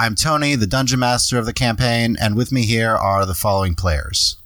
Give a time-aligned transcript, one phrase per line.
[0.00, 3.74] I'm Tony, the Dungeon Master of the campaign, and with me here are the following
[3.74, 4.38] players.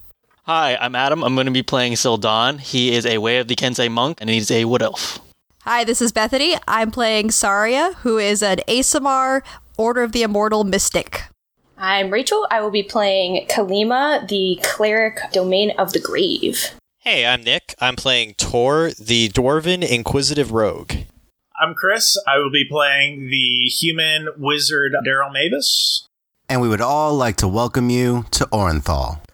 [0.43, 1.23] Hi, I'm Adam.
[1.23, 2.59] I'm going to be playing Sildan.
[2.59, 5.21] He is a Way of the Kensei monk, and he's a wood elf.
[5.61, 6.57] Hi, this is Bethany.
[6.67, 9.43] I'm playing Saria, who is an Aasimar
[9.77, 11.23] Order of the Immortal Mystic.
[11.77, 12.45] I'm Rachel.
[12.51, 16.71] I will be playing Kalima, the cleric domain of the grave.
[16.99, 17.75] Hey, I'm Nick.
[17.79, 20.91] I'm playing Tor, the dwarven inquisitive rogue.
[21.57, 22.21] I'm Chris.
[22.27, 26.09] I will be playing the human wizard Daryl Mavis.
[26.49, 29.24] And we would all like to welcome you to Orenthal.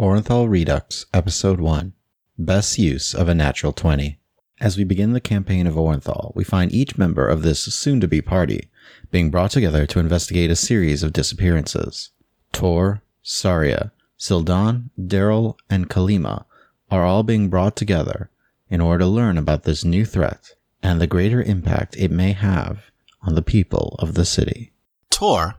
[0.00, 1.92] Orenthal Redux, Episode 1
[2.36, 4.18] Best Use of a Natural 20.
[4.60, 8.08] As we begin the campaign of Orenthal, we find each member of this soon to
[8.08, 8.70] be party
[9.12, 12.10] being brought together to investigate a series of disappearances.
[12.52, 16.44] Tor, Saria, Sildan, Daryl, and Kalima
[16.90, 18.30] are all being brought together
[18.68, 22.90] in order to learn about this new threat and the greater impact it may have
[23.22, 24.72] on the people of the city.
[25.10, 25.54] Tor,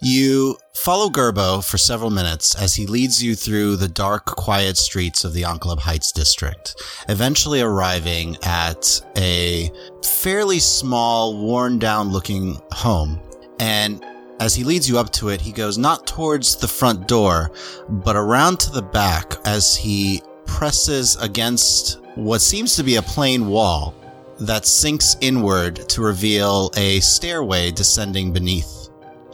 [0.00, 5.24] you follow Gerbo for several minutes as he leads you through the dark, quiet streets
[5.24, 6.76] of the Enclave Heights district,
[7.08, 9.70] eventually arriving at a
[10.04, 13.20] fairly small, worn down looking home.
[13.58, 14.04] And
[14.38, 17.50] as he leads you up to it, he goes not towards the front door,
[17.88, 23.48] but around to the back as he presses against what seems to be a plain
[23.48, 23.94] wall
[24.40, 28.75] that sinks inward to reveal a stairway descending beneath.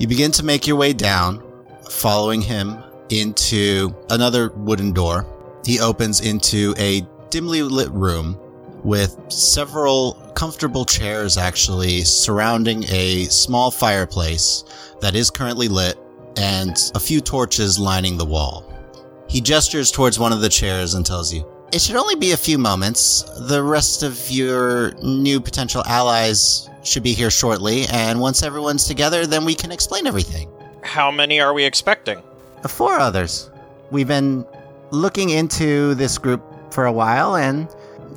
[0.03, 1.45] You begin to make your way down,
[1.89, 5.25] following him into another wooden door.
[5.65, 8.37] He opens into a dimly lit room
[8.83, 14.65] with several comfortable chairs actually surrounding a small fireplace
[15.01, 15.97] that is currently lit
[16.37, 18.69] and a few torches lining the wall.
[19.29, 22.37] He gestures towards one of the chairs and tells you, It should only be a
[22.37, 23.23] few moments.
[23.49, 29.27] The rest of your new potential allies should be here shortly, and once everyone's together,
[29.27, 30.51] then we can explain everything.
[30.83, 32.23] How many are we expecting?
[32.69, 33.51] Four others.
[33.91, 34.45] We've been
[34.91, 37.69] looking into this group for a while, and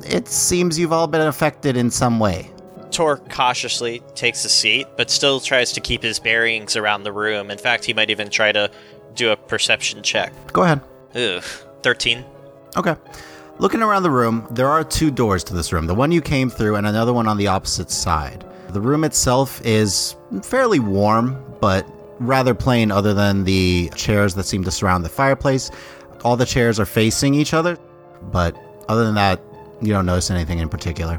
[0.04, 2.50] it seems you've all been affected in some way.
[2.90, 7.50] Tor cautiously takes a seat, but still tries to keep his bearings around the room.
[7.50, 8.70] In fact, he might even try to
[9.14, 10.32] do a perception check.
[10.52, 10.82] Go ahead.
[11.14, 11.42] Ugh.
[11.82, 12.22] 13.
[12.76, 12.94] Okay.
[13.58, 16.50] Looking around the room, there are two doors to this room the one you came
[16.50, 18.44] through, and another one on the opposite side.
[18.68, 24.62] The room itself is fairly warm, but rather plain other than the chairs that seem
[24.64, 25.70] to surround the fireplace.
[26.22, 27.78] All the chairs are facing each other,
[28.30, 28.54] but
[28.90, 29.40] other than that,
[29.80, 31.18] you don't notice anything in particular.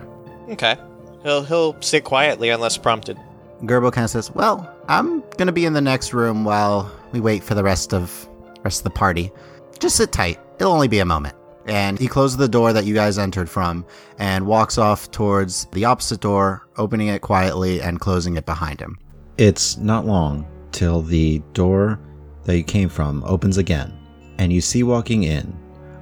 [0.50, 0.76] Okay.
[1.24, 3.18] He'll, he'll sit quietly unless prompted.
[3.64, 7.44] Gerbo kind of says, "Well, I'm gonna be in the next room while we wait
[7.44, 8.30] for the rest of
[8.64, 9.32] rest of the party.
[9.80, 10.40] Just sit tight.
[10.60, 11.36] It'll only be a moment."
[11.68, 13.86] And he closes the door that you guys entered from
[14.18, 18.98] and walks off towards the opposite door, opening it quietly and closing it behind him.
[19.38, 22.00] It's not long till the door
[22.46, 23.94] that you came from opens again,
[24.38, 25.56] and you see walking in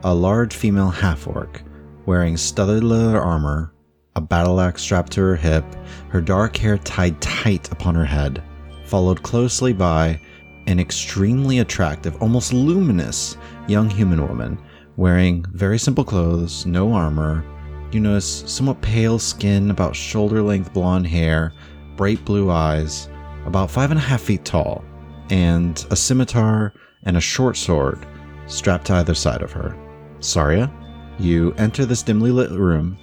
[0.04, 1.64] a large female half orc
[2.06, 3.74] wearing studded leather armor,
[4.16, 5.66] a battle axe strapped to her hip,
[6.10, 8.44] her dark hair tied tight upon her head,
[8.86, 10.20] followed closely by
[10.68, 13.38] an extremely attractive, almost luminous
[13.68, 14.58] young human woman
[14.98, 17.46] wearing very simple clothes, no armor.
[17.92, 21.54] You notice somewhat pale skin, about shoulder length blonde hair,
[21.96, 23.10] bright blue eyes,
[23.46, 24.84] about five and a half feet tall,
[25.30, 26.74] and a scimitar
[27.04, 28.06] and a short sword
[28.48, 29.78] strapped to either side of her.
[30.20, 30.72] Saria,
[31.20, 32.98] you enter this dimly lit room,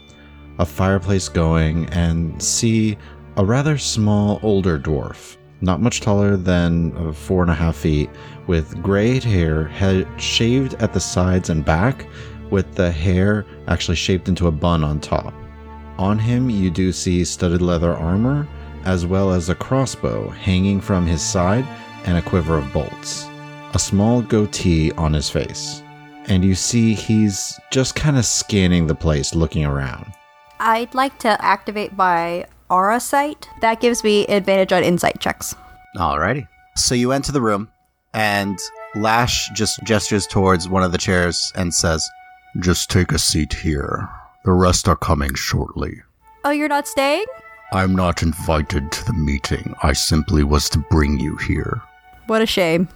[0.58, 2.98] a fireplace going, and see
[3.36, 8.10] a rather small older dwarf, not much taller than uh, four and a half feet,
[8.46, 12.06] with grayed hair, head shaved at the sides and back,
[12.50, 15.32] with the hair actually shaped into a bun on top.
[15.98, 18.46] On him, you do see studded leather armor,
[18.84, 21.64] as well as a crossbow hanging from his side
[22.04, 23.28] and a quiver of bolts.
[23.74, 25.82] A small goatee on his face.
[26.26, 30.12] And you see he's just kind of scanning the place, looking around.
[30.60, 33.48] I'd like to activate my aura sight.
[33.60, 35.54] That gives me advantage on insight checks.
[35.96, 36.46] Alrighty.
[36.76, 37.68] So you enter the room,
[38.14, 38.58] and
[38.94, 42.08] Lash just gestures towards one of the chairs and says,
[42.60, 44.08] Just take a seat here.
[44.44, 46.02] The rest are coming shortly.
[46.44, 47.24] Oh, you're not staying?
[47.72, 49.74] I'm not invited to the meeting.
[49.82, 51.80] I simply was to bring you here.
[52.26, 52.88] What a shame.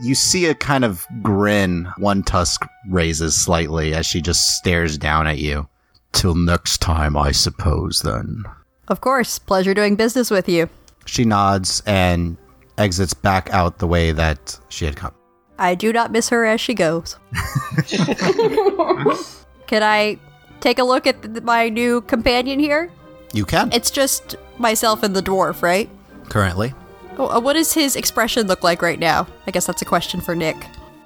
[0.00, 5.28] You see a kind of grin, one tusk raises slightly as she just stares down
[5.28, 5.68] at you.
[6.12, 8.44] Till next time, I suppose, then.
[8.88, 10.68] Of course, pleasure doing business with you.
[11.06, 12.36] She nods and
[12.78, 15.12] exits back out the way that she had come.
[15.58, 17.16] I do not miss her as she goes.
[19.66, 20.18] Can I
[20.60, 22.90] take a look at th- my new companion here?
[23.32, 25.88] You can, It's just myself and the dwarf, right?
[26.28, 26.72] currently.
[27.18, 29.26] Oh, uh, what does his expression look like right now?
[29.46, 30.56] I guess that's a question for Nick.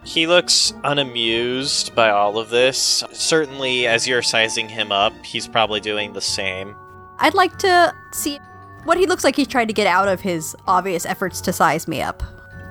[0.05, 3.03] He looks unamused by all of this.
[3.13, 6.75] Certainly, as you're sizing him up, he's probably doing the same.
[7.21, 8.39] I'd like to see
[8.85, 11.89] what he looks like he's trying to get out of his obvious efforts to size
[11.89, 12.23] me up.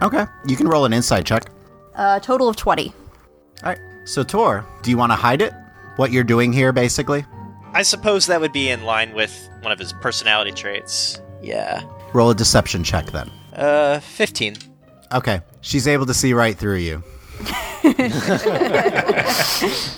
[0.01, 0.25] Okay.
[0.45, 1.49] You can roll an insight check.
[1.95, 2.87] A total of 20.
[2.87, 2.93] All
[3.63, 3.79] right.
[4.05, 5.53] So, Tor, do you want to hide it?
[5.97, 7.25] What you're doing here, basically?
[7.73, 11.19] I suppose that would be in line with one of his personality traits.
[11.41, 11.83] Yeah.
[12.13, 13.29] Roll a deception check then.
[13.53, 14.55] Uh, 15.
[15.13, 15.41] Okay.
[15.61, 17.03] She's able to see right through you.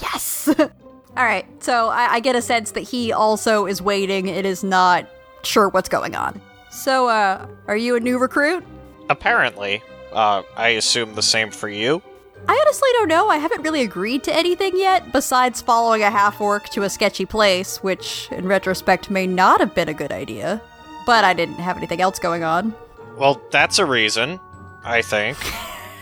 [0.01, 0.49] Yes!
[1.19, 4.63] All right, so I, I get a sense that he also is waiting It is
[4.63, 5.05] not
[5.43, 6.41] sure what's going on.
[6.71, 8.63] So, uh, are you a new recruit?
[9.09, 9.83] Apparently.
[10.13, 12.01] Uh, I assume the same for you?
[12.47, 13.27] I honestly don't know.
[13.27, 17.25] I haven't really agreed to anything yet, besides following a half orc to a sketchy
[17.25, 20.61] place, which, in retrospect, may not have been a good idea.
[21.05, 22.73] But I didn't have anything else going on.
[23.17, 24.39] Well, that's a reason,
[24.85, 25.37] I think.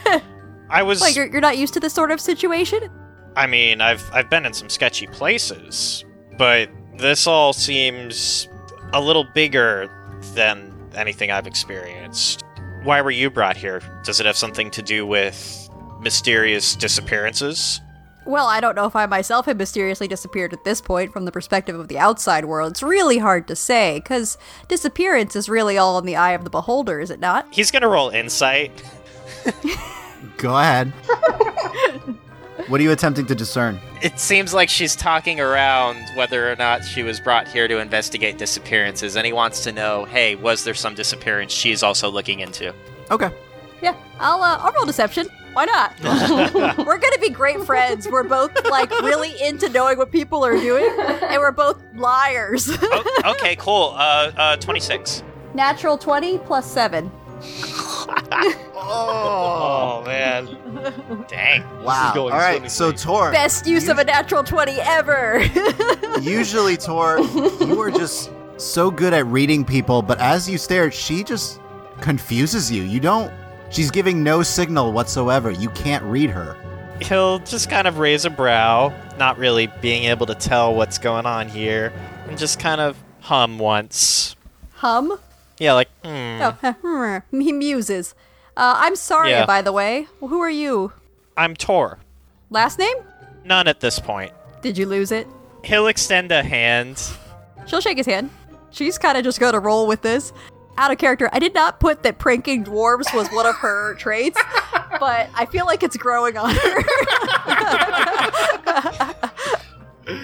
[0.70, 1.02] I was.
[1.02, 2.92] Like, you're, you're not used to this sort of situation?
[3.38, 6.04] I mean, I've I've been in some sketchy places,
[6.40, 8.50] but this all seems
[8.94, 9.92] a little bigger
[10.34, 12.44] than anything I've experienced.
[12.82, 13.82] Why were you brought here?
[14.04, 15.70] Does it have something to do with
[16.02, 17.80] mysterious disappearances?
[18.26, 21.32] Well, I don't know if I myself have mysteriously disappeared at this point from the
[21.32, 22.72] perspective of the outside world.
[22.72, 24.38] It's really hard to say, because
[24.68, 27.48] disappearance is really all in the eye of the beholder, is it not?
[27.52, 28.84] He's gonna roll insight.
[30.38, 30.92] Go ahead.
[32.68, 33.80] what are you attempting to discern?
[34.02, 38.38] It seems like she's talking around whether or not she was brought here to investigate
[38.38, 42.74] disappearances, and he wants to know, hey, was there some disappearance she's also looking into?
[43.10, 43.30] Okay.
[43.82, 45.28] Yeah, I'll uh, I'll roll deception.
[45.54, 45.94] Why not?
[46.86, 48.08] we're gonna be great friends.
[48.08, 52.70] We're both like really into knowing what people are doing, and we're both liars.
[52.70, 53.94] oh, okay, cool.
[53.96, 55.24] Uh, uh, 26.
[55.54, 57.12] Natural twenty plus seven.
[58.90, 60.46] Oh, man.
[61.28, 61.64] Dang.
[61.84, 62.08] Wow.
[62.08, 62.72] All going right.
[62.72, 65.44] So, Tor, Best use of a natural twenty ever.
[66.22, 71.24] usually, Tor, you are just so good at reading people, but as you stare, she
[71.24, 71.60] just
[72.02, 72.84] confuses you.
[72.84, 73.32] You don't.
[73.70, 75.52] She's giving no signal whatsoever.
[75.52, 76.56] You can't read her.
[77.02, 81.26] He'll just kind of raise a brow, not really being able to tell what's going
[81.26, 81.92] on here,
[82.28, 84.36] and just kind of hum once.
[84.76, 85.20] Hum.
[85.60, 86.42] Yeah, like, hmm.
[86.42, 88.14] Oh, he muses.
[88.56, 89.46] Uh, I'm sorry, Yeah.
[89.46, 90.08] by the way.
[90.20, 90.94] Who are you?
[91.36, 92.00] I'm Tor.
[92.50, 92.96] Last name?
[93.44, 94.32] None at this point.
[94.62, 95.28] Did you lose it?
[95.64, 97.02] He'll extend a hand.
[97.66, 98.30] She'll shake his hand.
[98.72, 100.34] She's kind of just going to roll with this.
[100.78, 104.40] Out of character, I did not put that pranking dwarves was one of her traits,
[105.00, 106.84] but I feel like it's growing on her.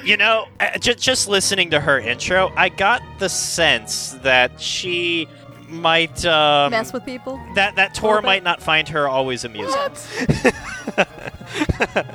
[0.03, 5.27] You know, uh, ju- just listening to her intro, I got the sense that she
[5.68, 7.39] might um, Mess with people.
[7.56, 9.75] that that Tor might not find her always amusing.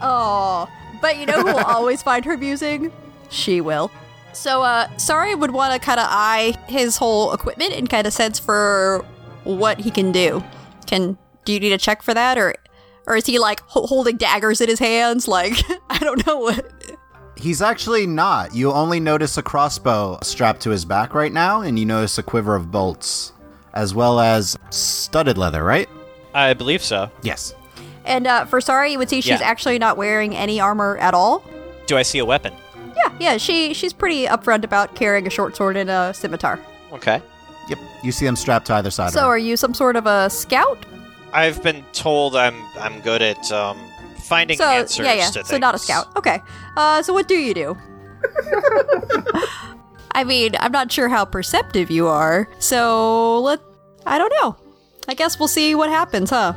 [0.00, 0.69] Oh,
[1.00, 2.93] but you know who will always find her amusing?
[3.31, 3.91] She will.
[4.32, 8.12] So, uh, Saria would want to kind of eye his whole equipment and kind of
[8.12, 9.04] sense for
[9.45, 10.42] what he can do.
[10.87, 12.54] Can do you need a check for that, or
[13.07, 15.26] or is he like ho- holding daggers in his hands?
[15.28, 15.54] Like
[15.90, 16.73] I don't know what.
[17.38, 18.54] He's actually not.
[18.54, 22.23] You only notice a crossbow strapped to his back right now, and you notice a
[22.23, 23.33] quiver of bolts,
[23.75, 25.88] as well as studded leather, right?
[26.35, 27.11] I believe so.
[27.23, 27.54] Yes.
[28.04, 29.47] And uh, for Saria, you would see she's Yeah.
[29.47, 31.45] actually not wearing any armor at all.
[31.87, 32.52] Do I see a weapon?
[32.97, 36.59] Yeah, yeah, she she's pretty upfront about carrying a short sword and a scimitar.
[36.92, 37.23] Okay.
[37.68, 37.78] Yep.
[38.02, 39.30] You see them strapped to either side So, of her.
[39.33, 40.85] are you some sort of a scout?
[41.33, 43.78] I've been told I'm I'm good at um,
[44.28, 45.30] finding so answers yeah, yeah.
[45.30, 46.14] to So not a scout.
[46.16, 46.40] Okay.
[46.76, 47.76] Uh, so what do you do?
[50.12, 52.49] I mean, I'm not sure how perceptive you are.
[52.58, 53.61] So let
[54.06, 54.56] I don't know.
[55.08, 56.52] I guess we'll see what happens, huh?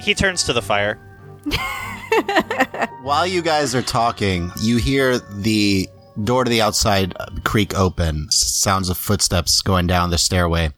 [0.00, 0.98] He turns to the fire.
[3.02, 5.88] While you guys are talking, you hear the
[6.24, 10.70] door to the outside uh, creak open, sounds of footsteps going down the stairway.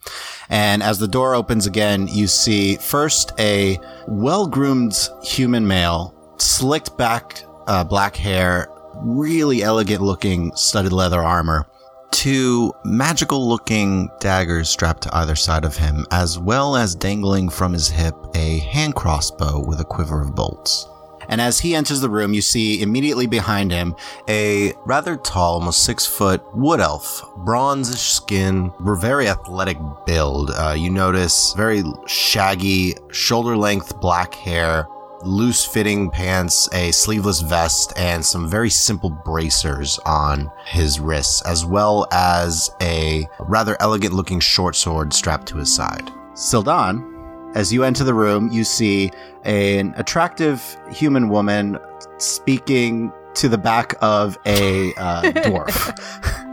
[0.49, 6.97] And as the door opens again, you see first a well groomed human male, slicked
[6.99, 11.67] back uh, black hair, really elegant looking studded leather armor.
[12.11, 17.73] Two magical looking daggers strapped to either side of him, as well as dangling from
[17.73, 20.87] his hip a hand crossbow with a quiver of bolts.
[21.29, 23.95] And as he enters the room, you see immediately behind him
[24.29, 30.51] a rather tall, almost six foot wood elf, bronzish skin, very athletic build.
[30.51, 34.87] Uh, you notice very shaggy, shoulder length black hair,
[35.25, 41.65] loose fitting pants, a sleeveless vest, and some very simple bracers on his wrists, as
[41.65, 46.11] well as a rather elegant looking short sword strapped to his side.
[46.35, 47.09] Sildan,
[47.55, 49.11] as you enter the room, you see
[49.45, 51.79] an attractive human woman
[52.19, 56.49] speaking to the back of a uh, dwarf.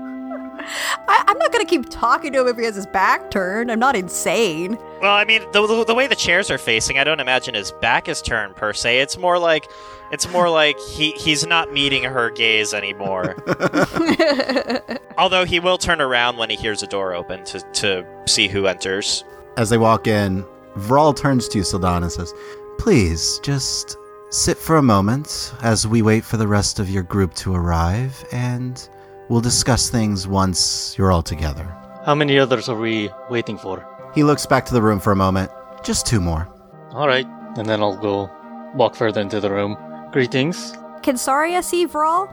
[1.08, 3.72] I, I'm not gonna keep talking to him if he has his back turned.
[3.72, 4.78] I'm not insane.
[5.02, 7.72] Well, I mean, the, the, the way the chairs are facing, I don't imagine his
[7.72, 9.00] back is turned per se.
[9.00, 9.70] It's more like
[10.12, 13.36] it's more like he he's not meeting her gaze anymore.
[15.18, 18.68] Although he will turn around when he hears a door open to to see who
[18.68, 19.24] enters.
[19.58, 20.46] As they walk in,
[20.78, 22.34] Vral turns to you, Sildan, and says,
[22.78, 23.98] Please, just
[24.30, 28.24] sit for a moment as we wait for the rest of your group to arrive,
[28.32, 28.88] and
[29.30, 31.64] we'll discuss things once you're all together.
[32.06, 33.86] How many others are we waiting for?
[34.16, 35.52] He looks back to the room for a moment.
[35.84, 36.48] Just two more.
[36.92, 38.30] All right, and then I'll go
[38.76, 39.78] walk further into the room.
[40.12, 40.74] Greetings.
[41.04, 42.28] Can Saria see Vral?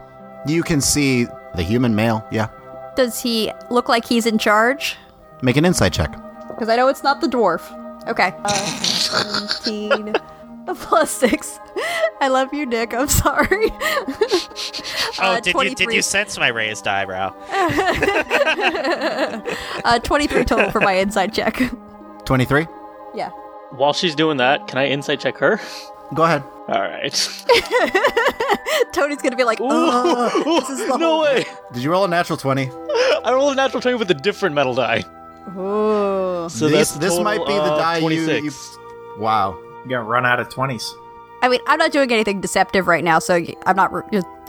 [0.47, 1.25] You can see
[1.55, 2.49] the human male, yeah.
[2.95, 4.97] Does he look like he's in charge?
[5.41, 6.11] Make an insight check.
[6.47, 7.61] Because I know it's not the dwarf.
[8.07, 8.33] Okay.
[8.43, 10.15] Uh, 17
[10.75, 11.59] plus 6.
[12.19, 12.93] I love you, Nick.
[12.95, 13.67] I'm sorry.
[15.19, 17.33] Oh, Uh, did you did you sense my raised eyebrow?
[19.85, 21.61] uh, 23 total for my insight check.
[22.25, 22.67] 23?
[23.15, 23.29] yeah.
[23.71, 25.59] While she's doing that, can I insight check her?
[26.13, 26.41] Go ahead.
[26.69, 27.11] All right.
[28.93, 31.45] Tony's gonna be like, oh, this is the no whole- way!
[31.73, 32.69] Did you roll a natural 20?
[33.25, 35.03] I rolled a natural 20 with a different metal die.
[35.49, 36.47] Ooh.
[36.49, 38.43] So this that's this total might be the of die you, 26.
[38.45, 39.21] you.
[39.21, 39.57] Wow.
[39.85, 40.93] You're gonna run out of twenties.
[41.41, 43.91] I mean, I'm not doing anything deceptive right now, so I'm not.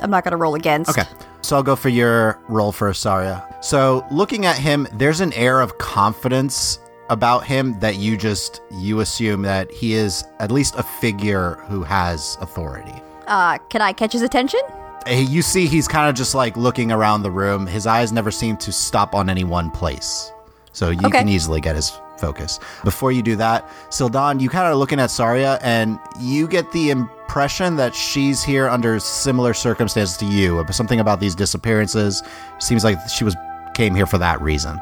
[0.00, 0.90] I'm not gonna roll against.
[0.90, 1.08] Okay.
[1.42, 3.44] So I'll go for your roll first, Saria.
[3.60, 6.78] So looking at him, there's an air of confidence
[7.10, 11.82] about him that you just you assume that he is at least a figure who
[11.82, 12.94] has authority.
[13.26, 14.60] Uh, can I catch his attention?
[15.06, 17.66] Hey, You see, he's kind of just like looking around the room.
[17.66, 20.32] His eyes never seem to stop on any one place.
[20.72, 21.18] So you Okay.
[21.20, 22.58] can easily get his focus.
[22.84, 26.90] Before you do that, Sildan, you kind of looking at Saria, and you get the
[26.90, 30.64] impression that she's here under similar circumstances to you.
[30.70, 32.22] Something about these disappearances
[32.58, 33.36] seems like she was
[33.74, 34.78] came here for that reason.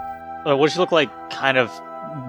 [0.46, 1.10] Uh, what does she look like?
[1.30, 1.70] Kind of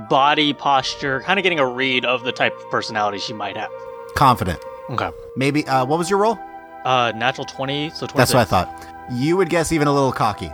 [0.10, 3.72] body posture, kind of getting a read of the type of personality she might have.
[4.16, 4.60] Confident.
[4.90, 5.10] Okay.
[5.36, 5.66] Maybe.
[5.68, 6.38] Uh, what was your roll?
[6.84, 8.14] Uh, natural 20, so 26.
[8.16, 8.88] That's what I thought.
[9.12, 10.52] You would guess even a little cocky.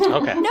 [0.00, 0.34] Okay.
[0.40, 0.50] No,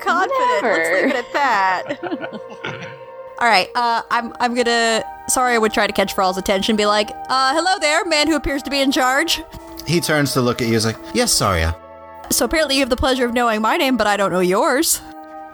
[0.00, 0.62] confident.
[0.62, 2.90] Let's leave it at that.
[3.38, 3.68] All right.
[3.74, 4.32] Uh, I'm.
[4.40, 5.04] I'm gonna.
[5.28, 6.76] Sorry, I would try to catch Vral's attention.
[6.76, 9.42] Be like, uh, hello there, man who appears to be in charge.
[9.86, 10.74] He turns to look at you.
[10.74, 11.76] He's like, "Yes, Saria.
[12.30, 15.00] So apparently, you have the pleasure of knowing my name, but I don't know yours.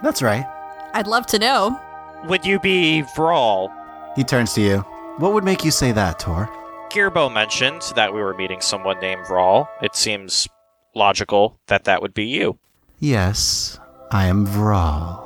[0.03, 0.47] That's right."
[0.95, 1.81] I'd love to know.
[2.25, 3.73] Would you be Vral?
[4.15, 4.79] He turns to you.
[5.19, 6.49] What would make you say that, Tor?
[6.91, 9.67] Gerbo mentioned that we were meeting someone named Vral.
[9.81, 10.47] It seems
[10.95, 12.59] logical that that would be you.
[12.99, 13.81] Yes,
[14.13, 15.21] I am Vral.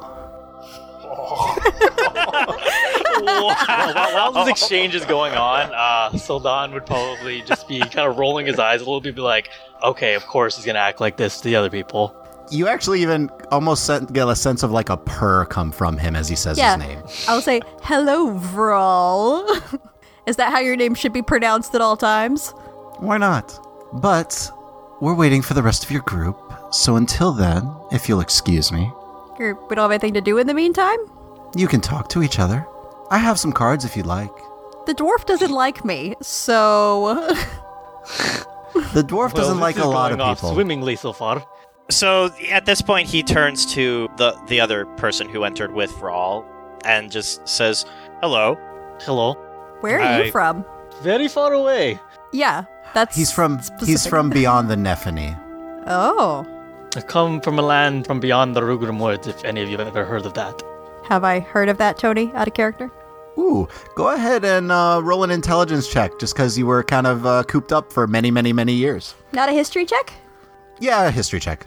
[3.18, 8.08] Well, while, while this exchange is going on, uh, Sildan would probably just be kind
[8.08, 9.48] of rolling his eyes a little bit, be like,
[9.82, 12.14] okay, of course he's going to act like this to the other people.
[12.50, 16.14] You actually even almost sen- get a sense of like a purr come from him
[16.14, 16.76] as he says Yeah.
[16.76, 17.02] his name.
[17.26, 19.80] I'll say, hello, Vral.
[20.26, 22.50] Is that how your name should be pronounced at all times?
[22.98, 23.58] Why not?
[23.94, 24.50] But
[25.00, 26.36] we're waiting for the rest of your group,
[26.76, 28.90] so until then, if you'll excuse me,
[29.38, 30.98] Or we don't have anything to do in the meantime?
[31.54, 32.66] you can talk to each other.
[33.10, 34.32] I have some cards if you'd like.
[34.86, 37.34] The dwarf doesn't like me, so.
[38.92, 40.52] The dwarf Well, doesn't like a lot going of off people.
[40.52, 41.42] swimmingly so far.
[41.88, 46.44] So at this point, he turns to the the other person who entered with Vral
[46.84, 47.86] and just says,
[48.20, 48.56] "Hello."
[49.00, 49.32] Hello.
[49.80, 50.64] Where are I- you from?
[51.02, 51.98] Very far away.
[52.32, 53.16] Yeah, that's.
[53.16, 55.36] He's from he's from beyond the Nephany.
[55.86, 56.44] Oh.
[56.96, 59.86] I come from a land from beyond the Rugrim Woods, if any of you have
[59.88, 60.62] ever heard of that.
[61.08, 62.90] Have I heard of that, Tony, out of character?
[63.38, 67.26] Ooh, go ahead and uh, roll an intelligence check, just because you were kind of
[67.26, 69.14] uh, cooped up for many, many, many years.
[69.32, 70.14] Not a history check?
[70.80, 71.66] Yeah, a history check.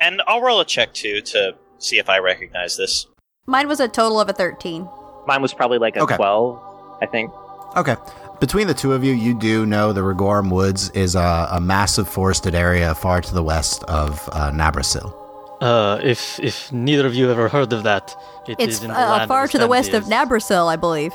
[0.00, 3.06] And I'll roll a check too to see if I recognize this.
[3.46, 4.88] Mine was a total of a 13.
[5.26, 6.16] Mine was probably like a Okay.
[6.16, 7.30] 12, I think.
[7.76, 7.96] Okay.
[8.40, 12.08] Between the two of you, you do know the Rigorum Woods is a, a massive
[12.08, 15.14] forested area far to the west of uh, Nabrasil.
[15.60, 18.16] Uh, if if neither of you ever heard of that,
[18.48, 21.12] it is It's in the uh, land far to the west of Nabrasil, I believe.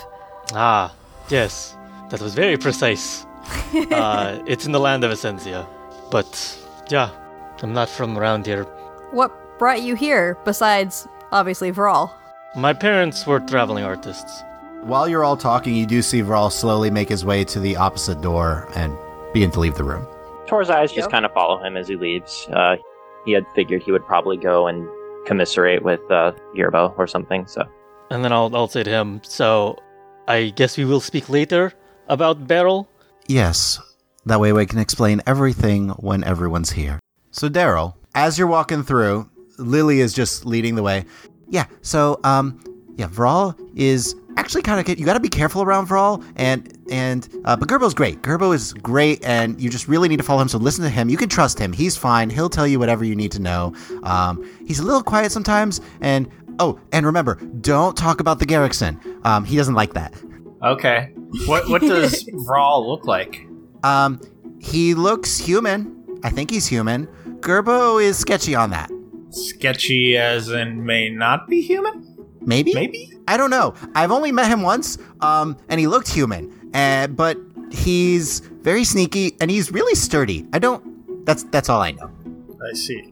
[0.53, 0.93] Ah,
[1.29, 1.75] yes,
[2.11, 3.25] that was very precise.
[3.91, 5.65] uh, it's in the land of Essentia.
[6.11, 6.29] But
[6.89, 7.09] yeah,
[7.63, 8.65] I'm not from around here.
[9.11, 12.11] What brought you here, besides, obviously, Vral?
[12.55, 14.43] My parents were traveling artists.
[14.85, 18.21] While you're all talking, you do see Vral slowly make his way to the opposite
[18.21, 18.95] door and
[19.33, 20.05] begin to leave the room.
[20.45, 21.11] Tor's eyes just Yep.
[21.11, 22.47] kind of follow him as he leaves.
[22.53, 22.75] Uh,
[23.25, 24.87] he had figured he would probably go and
[25.25, 27.47] commiserate with uh, Gerbo or something.
[27.47, 27.63] So
[28.11, 29.75] And then I'll, I'll say to him, So
[30.27, 31.73] I guess we will speak later
[32.07, 32.87] about Beryl?
[33.27, 33.79] Yes,
[34.27, 36.99] that way we can explain everything when everyone's here.
[37.31, 39.27] So, Daryl, as you're walking through,
[39.57, 41.05] Lily is just leading the way.
[41.49, 42.59] Yeah, so, um,
[42.97, 44.99] yeah, Vral is actually kind of good.
[44.99, 48.21] you got to be careful around Vral and and uh, but Gerbo's great.
[48.21, 50.47] Gerbo is great, and you just really need to follow him.
[50.47, 51.09] So listen to him.
[51.09, 51.73] You can trust him.
[51.73, 52.29] He's fine.
[52.29, 53.73] He'll tell you whatever you need to know.
[54.03, 59.25] Um, he's a little quiet sometimes, and oh, and remember, don't talk about the Garrickson.
[59.25, 60.13] Um, he doesn't like that.
[60.63, 61.11] Okay.
[61.47, 63.47] What what does Vral look like?
[63.83, 64.19] Um,
[64.59, 66.19] he looks human.
[66.23, 67.07] I think he's human.
[67.39, 68.89] Gerbo is sketchy on that.
[69.29, 72.14] Sketchy as in may not be human?
[72.45, 72.73] Maybe?
[72.73, 73.11] Maybe?
[73.27, 73.73] I don't know.
[73.95, 76.71] I've only met him once, um, and he looked human.
[76.73, 77.37] Uh, but
[77.71, 80.45] he's very sneaky and he's really sturdy.
[80.53, 81.25] I don't.
[81.25, 82.11] That's that's all I know.
[82.61, 83.11] I see.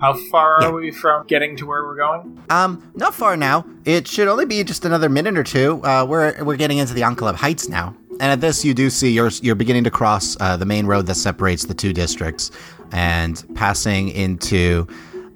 [0.00, 0.68] How far Yeah.
[0.68, 2.38] are we from getting to where we're going?
[2.50, 3.64] Um, not far now.
[3.84, 5.80] It should only be just another minute or two.
[5.84, 7.94] Uh, we're we're getting into the Enclave Heights now.
[8.20, 11.06] And at this, you do see you're you're beginning to cross uh, the main road
[11.06, 12.50] that separates the two districts,
[12.92, 14.86] and passing into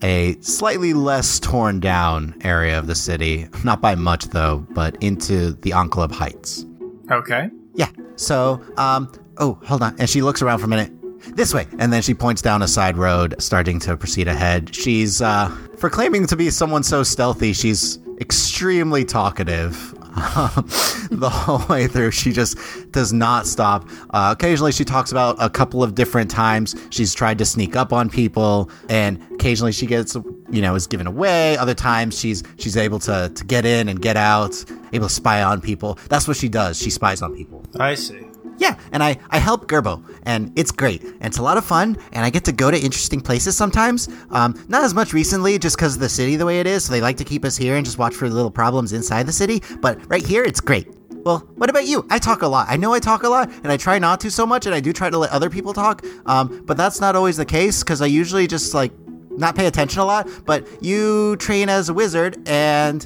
[0.03, 3.49] a slightly less torn down area of the city.
[3.65, 6.65] Not by much though, but into the Enclave Heights.
[7.11, 7.51] Okay.
[7.75, 7.91] Yeah.
[8.17, 9.97] So, um, oh, hold on.
[9.99, 10.93] And she looks around for a minute.
[11.35, 11.67] This way.
[11.79, 14.75] And then she points down a side road, starting to proceed ahead.
[14.75, 19.95] She's, uh, for claiming to be someone so stealthy, she's extremely talkative.
[21.11, 22.57] the whole way through, she just
[22.91, 23.87] does not stop.
[24.11, 27.93] Uh, occasionally, she talks about a couple of different times she's tried to sneak up
[27.93, 30.17] on people, and occasionally she gets,
[30.51, 31.59] you know, is given away.
[31.59, 35.43] Other times she's she's able to to get in and get out, able to spy
[35.43, 35.99] on people.
[36.09, 36.79] That's what she does.
[36.79, 37.63] She spies on people.
[37.79, 38.26] I see.
[38.59, 41.03] Yeah, and I, I help Gerbo, and it's great.
[41.03, 44.09] And it's a lot of fun, and I get to go to interesting places sometimes.
[44.31, 46.93] Um, not as much recently, just because of the city the way it is, so
[46.93, 49.33] they like to keep us here and just watch for the little problems inside the
[49.33, 49.63] city.
[49.81, 50.89] But right here, it's great.
[51.11, 52.07] Well, what about you?
[52.09, 52.67] I talk a lot.
[52.71, 54.81] I know I talk a lot, and I try not to so much, and I
[54.81, 56.05] do try to let other people talk.
[56.25, 58.93] Um, but that's not always the case, because I usually just, like,
[59.31, 60.29] not pay attention a lot.
[60.47, 63.05] But you train as a wizard, and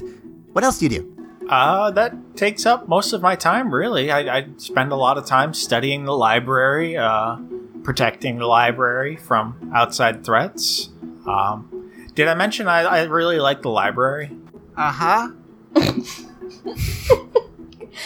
[0.53, 1.20] what else do you do?
[1.51, 4.09] Uh, that takes up most of my time, really.
[4.09, 7.35] I, I spend a lot of time studying the library, uh,
[7.83, 10.89] protecting the library from outside threats.
[11.27, 14.31] Um, did I mention I, I really like the library?
[14.77, 15.31] Uh huh.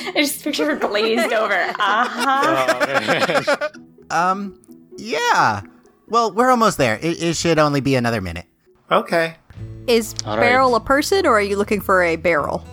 [0.07, 1.53] I just picture her glazed over.
[1.79, 3.69] Uh-huh.
[4.09, 4.59] Um,
[4.97, 5.61] yeah.
[6.07, 6.97] Well, we're almost there.
[6.97, 8.47] It, it should only be another minute.
[8.89, 9.35] Okay.
[9.85, 12.65] Is barrel Beryl a person, or are you looking for a barrel?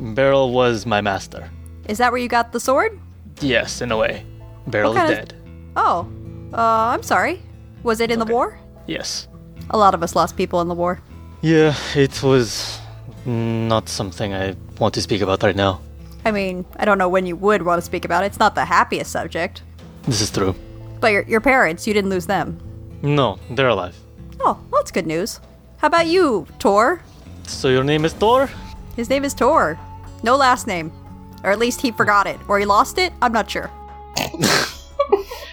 [0.00, 1.50] Beryl was my master.
[1.88, 2.98] Is that where you got the sword?
[3.40, 4.24] Yes, in a way.
[4.66, 5.34] Beryl is kind of- dead.
[5.76, 6.08] Oh,
[6.52, 7.42] uh, I'm sorry.
[7.82, 8.58] Was it in the war?
[8.86, 9.28] Yes.
[9.70, 11.00] A lot of us lost people in the war.
[11.42, 12.78] Yeah, it was
[13.24, 15.80] not something I want to speak about right now.
[16.24, 18.26] I mean, I don't know when you would want to speak about it.
[18.26, 19.62] It's not the happiest subject.
[20.02, 20.54] This is true.
[21.00, 22.58] But your, your parents, you didn't lose them.
[23.02, 23.96] No, they're alive.
[24.40, 25.40] Oh, well, that's good news.
[25.78, 27.00] How about you, Tor?
[27.46, 28.50] So your name is Tor?
[28.96, 29.78] His name is Tor.
[30.22, 30.92] No last name.
[31.42, 32.38] Or at least he forgot it.
[32.48, 33.12] Or he lost it?
[33.22, 33.70] I'm not sure.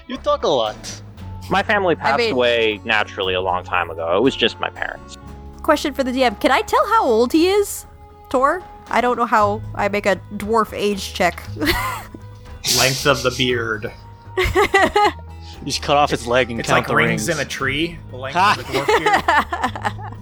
[0.10, 1.02] You talk a lot.
[1.50, 4.16] my family passed mean- away naturally a long time ago.
[4.16, 5.18] It was just my parents.
[5.64, 7.86] Question for the DM Can I tell how old he is?
[8.30, 8.64] Tor?
[8.90, 11.44] I don't know how I make a dwarf age check.
[12.78, 13.92] Length of the beard.
[15.66, 17.40] You should cut off his leg and It's count like the rings, rings.
[17.42, 17.98] in a tree.
[18.12, 20.14] The length of the dwarf beard.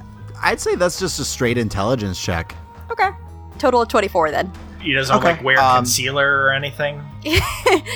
[0.41, 2.55] I'd say that's just a straight intelligence check.
[2.89, 3.09] okay.
[3.59, 4.51] Total of 24 then.
[4.81, 7.01] He doesn't Okay, like wear um, concealer or anything.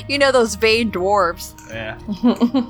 [0.07, 1.53] You know those vain dwarves.
[1.69, 1.99] Yeah.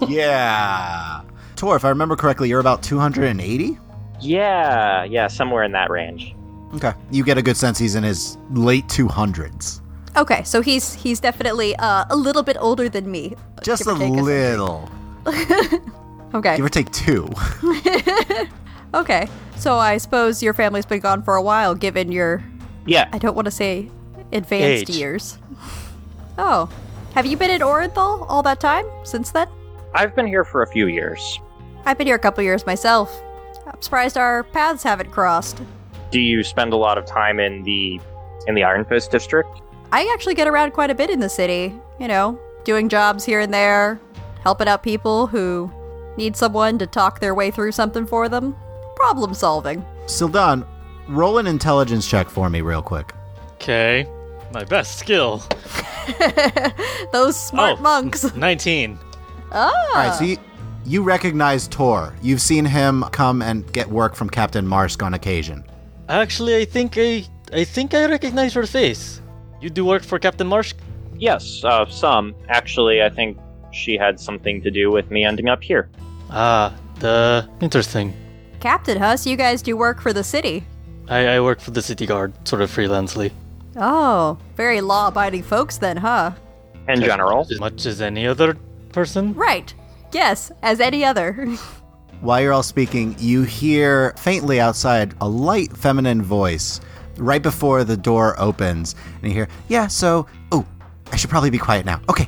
[0.09, 1.21] yeah.
[1.55, 3.77] Tor, if I remember correctly, you're about 280?
[4.19, 6.35] Yeah, yeah, somewhere in that range.
[6.75, 6.91] Okay.
[7.11, 9.79] You get a good sense he's in his late 200s.
[10.17, 13.35] Okay, so he's he's definitely uh, a little bit older than me.
[13.63, 14.21] Just a or take century.
[14.23, 14.89] little.
[16.31, 16.57] Okay.
[16.57, 17.27] Give or take two.
[18.93, 19.27] Okay.
[19.55, 22.43] So I suppose your family's been gone for a while, given your
[22.89, 23.89] Yeah, I don't want to say
[24.31, 24.95] advanced Age.
[24.97, 25.37] years.
[26.41, 26.69] Oh.
[27.15, 29.49] Have you been in Orenthal all that time since then?
[29.93, 31.39] I've been here for a few years.
[31.85, 33.13] I've been here a couple years myself.
[33.67, 35.61] I'm surprised our paths haven't crossed.
[36.11, 37.99] Do you spend a lot of time in the
[38.47, 39.49] in the Iron Fist district?
[39.91, 43.41] I actually get around quite a bit in the city, you know, doing jobs here
[43.41, 43.99] and there,
[44.41, 45.69] helping out people who
[46.15, 48.55] need someone to talk their way through something for them.
[48.95, 49.83] Problem solving.
[50.05, 50.65] Sildan,
[51.09, 53.13] roll an intelligence check for me, real quick.
[53.55, 54.07] Okay.
[54.53, 55.43] My best skill.
[57.11, 57.81] Those smart Oh.
[57.81, 58.33] monks.
[58.35, 58.97] 19.
[59.51, 59.71] Ah.
[59.71, 60.37] All right, so you,
[60.85, 62.13] you recognize Tor.
[62.21, 65.63] You've seen him come and get work from Captain Marsk on occasion.
[66.07, 69.21] Actually, I think I I think I recognize your face.
[69.61, 70.73] You do work for Captain Marsh?
[71.17, 72.33] Yes, uh, some.
[72.47, 73.37] Actually, I think
[73.71, 75.89] she had something to do with me ending up here.
[76.31, 78.13] Ah, the interesting.
[78.59, 80.63] Captain Huss, you guys do work for the city.
[81.09, 83.31] I, I work for the city guard, sort of freelancely.
[83.75, 86.31] Oh, very law abiding folks then, huh?
[86.87, 87.47] In general.
[87.51, 88.55] As much as any other
[88.91, 89.33] person?
[89.33, 89.73] Right.
[90.11, 91.33] Yes, as any other.
[92.21, 96.81] While you're all speaking, you hear faintly outside a light feminine voice
[97.17, 98.95] right before the door opens.
[99.21, 100.65] And you hear, yeah, so, oh,
[101.11, 102.01] I should probably be quiet now.
[102.09, 102.27] Okay.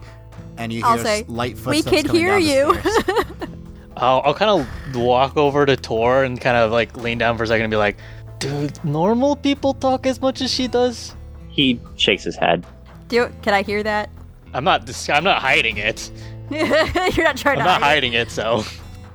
[0.58, 3.58] And you hear I'll say, light "We footsteps can coming hear down you."
[3.98, 7.44] I'll, I'll kind of walk over to Tor and kind of like lean down for
[7.44, 7.98] a second and be like,
[8.42, 11.16] dude, normal people talk as much as she does?
[11.48, 12.66] He shakes his head.
[13.08, 14.10] do can I hear that?
[14.54, 16.12] I'm not dis- I'm not hiding it.
[16.52, 18.66] You're not trying I'm to not hide hiding it, so.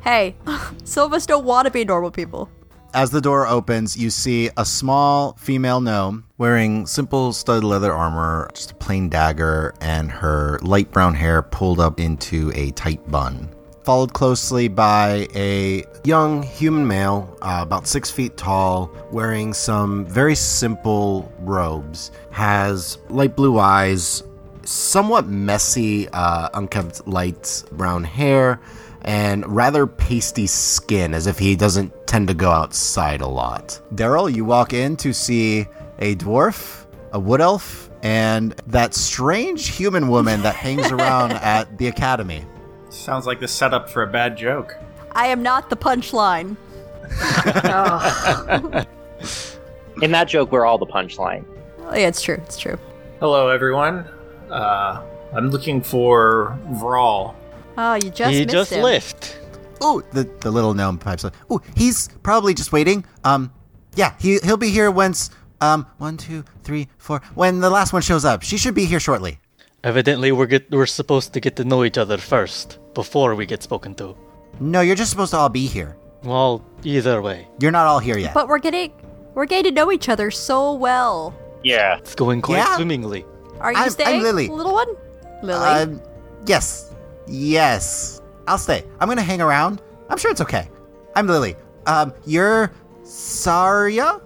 [0.02, 0.34] Hey,
[0.84, 2.48] Sylvas don't want to be normal people.
[2.94, 8.48] As the door opens, you see a small female gnome wearing simple stud leather armor,
[8.54, 13.50] just a plain dagger, and her light brown hair pulled up into a tight bun.
[13.86, 20.34] Followed closely by a young human male, uh, about six feet tall, wearing some very
[20.34, 24.24] simple robes, has light blue eyes,
[24.64, 28.60] somewhat messy, uh, unkempt light brown hair,
[29.02, 33.80] and rather pasty skin, as if he doesn't tend to go outside a lot.
[33.94, 35.64] Daryl, you walk in to see
[36.00, 41.86] a dwarf, a wood elf, and that strange human woman that hangs around at the
[41.86, 42.44] academy.
[42.90, 44.76] Sounds like the setup for a bad joke.
[45.12, 46.56] I am not the punchline.
[50.02, 51.44] In that joke, we're all the punchline.
[51.80, 52.34] Oh, yeah, it's true.
[52.34, 52.78] It's true.
[53.20, 54.06] Hello, everyone.
[54.50, 57.34] Uh, I'm looking for Vral.
[57.78, 58.82] Oh, you just he missed just him.
[58.82, 59.38] left.
[59.80, 61.34] Oh, the, the little gnome pipes up.
[61.50, 63.04] Oh, he's probably just waiting.
[63.24, 63.52] Um,
[63.94, 68.02] yeah, he, he'll be here once, um, one, two, three, four, when the last one
[68.02, 68.42] shows up.
[68.42, 69.38] She should be here shortly.
[69.86, 73.62] Evidently, we're get, we're supposed to get to know each other first before we get
[73.62, 74.16] spoken to.
[74.58, 75.96] No, you're just supposed to all be here.
[76.24, 78.34] Well, either way, You're not all here yet.
[78.34, 78.90] But we're getting
[79.34, 81.32] we're getting to know each other so well.
[81.62, 81.98] Yeah.
[81.98, 82.74] it's going quite Yeah.
[82.74, 83.24] swimmingly.
[83.60, 84.48] Are you I'm- I'm staying, Lily.
[84.48, 84.88] little one?
[85.44, 85.64] Lily.
[85.64, 86.02] Um,
[86.46, 86.92] yes.
[87.28, 88.20] Yes.
[88.48, 88.82] I'll stay.
[88.98, 89.82] I'm gonna hang around.
[90.10, 90.68] I'm sure it's okay.
[91.14, 91.54] I'm Lily.
[91.86, 92.72] Um, you're
[93.04, 94.20] Saria?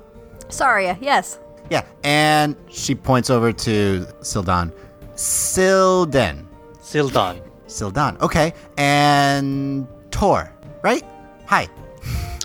[0.49, 1.39] Saria, yes.
[1.69, 1.83] Yeah.
[2.03, 4.73] And she points over to Sildan.
[5.21, 6.47] Silden.
[6.81, 7.43] Sildan.
[7.67, 8.19] Sildan.
[8.23, 8.55] Okay.
[8.79, 11.05] And Tor, right?
[11.45, 11.69] Hi.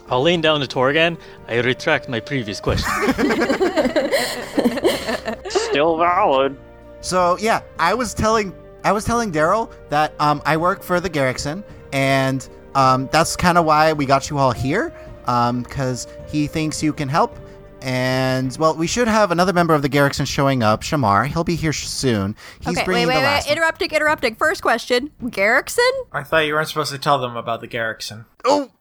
[0.09, 1.17] I'll lean down to Tor again.
[1.47, 2.91] I retract my previous question.
[5.49, 6.57] Still valid.
[6.99, 11.09] So yeah, I was telling I was telling Daryl that um, I work for the
[11.09, 16.83] Garrickson, and um, that's kind of why we got you all here, because he thinks
[16.83, 17.39] you can help.
[17.86, 21.28] And well, we should have another member of the Garrickson showing up, Shamar.
[21.28, 22.36] He'll be here soon.
[22.60, 23.26] He's okay, wait, bringing wait, the wait.
[23.26, 23.48] last.
[23.48, 23.58] one.
[23.58, 24.36] Interrupting, interrupting.
[24.36, 25.12] First question.
[25.21, 25.88] Garrickson?
[26.12, 28.26] I thought you weren't supposed to tell them about the Garrickson.
[28.43, 28.71] Oh,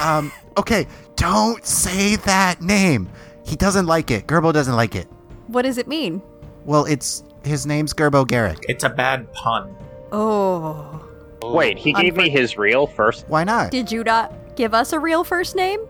[0.00, 0.86] um, okay.
[1.16, 3.10] Don't say that name.
[3.44, 4.26] He doesn't like it.
[4.26, 5.08] Gerbo doesn't like it.
[5.48, 6.22] What does it mean?
[6.64, 8.64] Well, it's his name's Gerbo Garrick.
[8.66, 9.76] It's a bad pun.
[10.10, 11.06] Oh.
[11.42, 13.26] Wait, he gave me his real first.
[13.28, 13.70] Why not?
[13.70, 15.80] Did you not give us a real first name?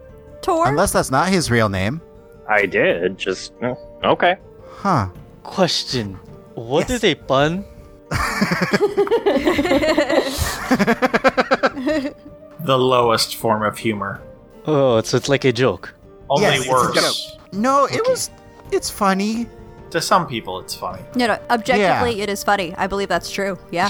[0.43, 0.67] Tor?
[0.67, 2.01] Unless that's not his real name.
[2.49, 3.19] I did.
[3.19, 4.37] Just oh, okay.
[4.81, 5.09] Huh.
[5.43, 6.15] question:
[6.55, 7.03] What Yes.
[7.03, 7.65] is a pun?
[12.61, 14.21] The lowest form of humor.
[14.67, 15.95] Oh, so it's like a joke.
[16.29, 17.37] Only Yes, it's a worse.
[17.53, 18.31] No, it was.
[18.73, 19.47] It's funny.
[19.91, 21.03] To some people, it's funny.
[21.15, 21.39] no, no.
[21.49, 22.75] Objectively, it is funny.
[22.77, 23.59] I believe that's true.
[23.71, 23.89] Yeah.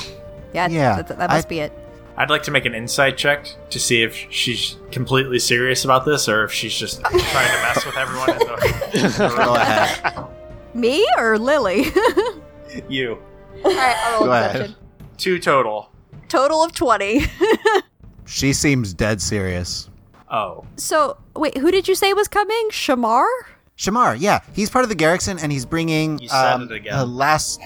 [0.54, 1.72] Yeah, Yeah, that, that must I- be it.
[2.18, 6.28] I'd like to make an insight check to see if she's completely serious about this
[6.28, 8.30] or if she's just trying to mess with everyone.
[8.30, 9.34] In the...
[9.44, 10.26] Go ahead.
[10.74, 11.86] Me or Lily?
[12.88, 13.18] you.
[13.64, 14.56] All right, I'll roll Go a ahead.
[14.56, 14.76] question.
[15.16, 15.90] Two total.
[16.28, 17.22] Total of 20.
[18.28, 19.88] She seems dead serious.
[20.30, 20.66] Oh.
[20.76, 22.68] so, wait, who did you say was coming?
[22.70, 23.26] Shamar?
[23.78, 26.18] Shamar, yeah, he's part of the Garrickson, and he's bringing.
[26.18, 26.98] You said um, it again.
[26.98, 27.58] The last.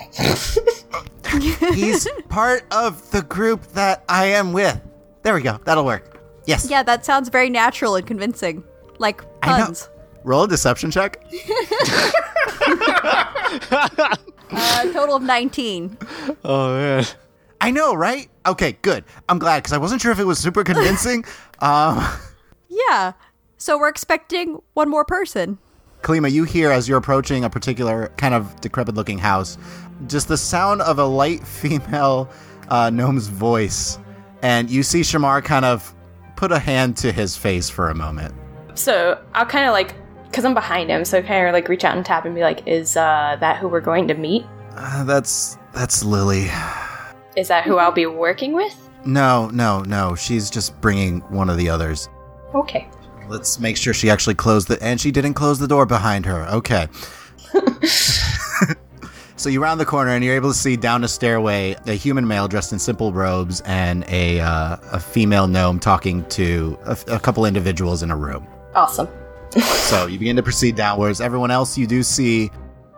[1.75, 4.81] he's part of the group that I am with.
[5.23, 5.59] There we go.
[5.64, 6.21] That'll work.
[6.47, 6.68] Yes.
[6.68, 8.64] Yeah, that sounds very natural and convincing.
[8.99, 9.64] Like I know.
[9.66, 9.88] puns.
[10.25, 11.25] Roll a deception check.
[14.55, 15.97] Uh, total of 19.
[16.45, 17.05] Oh man.
[17.61, 18.29] I know, right?
[18.47, 19.05] Okay, good.
[19.29, 21.25] I'm glad because I wasn't sure if it was super convincing.
[21.61, 22.07] um,
[22.68, 23.12] Yeah.
[23.57, 25.59] So we're expecting one more person.
[26.03, 29.57] Kalima, you hear as you're approaching a particular kind of decrepit looking house,
[30.07, 32.31] just the sound of a light female
[32.69, 33.99] uh, gnome's voice.
[34.43, 35.95] And you see Shamar kind of
[36.37, 38.35] put a hand to his face for a moment.
[38.75, 41.97] So I'll kind of like, because I'm behind him, so kind of like reach out
[41.97, 44.47] and tap and be like, "Is uh, that who we're going to meet?
[44.75, 46.49] Uh, that's that's Lily.
[47.37, 50.15] Is that who I'll be working with?" No, no, no.
[50.15, 52.09] She's just bringing one of the others.
[52.55, 52.88] Okay.
[53.29, 56.47] Let's make sure she actually closed the and she didn't close the door behind her.
[56.49, 56.88] Okay.
[59.42, 62.28] so you round the corner and you're able to see down a stairway a human
[62.28, 67.18] male dressed in simple robes and a uh, a female gnome talking to a, a
[67.18, 68.46] couple individuals in a room.
[68.74, 69.09] Awesome.
[69.92, 71.20] So you begin to proceed downwards.
[71.20, 72.50] Everyone else you do see